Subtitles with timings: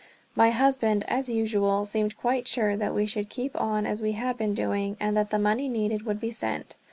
[0.35, 4.35] My husband, as usual, seemed quite sure that we should keep on as we had
[4.35, 6.75] been doing, and that the money needed would be sent.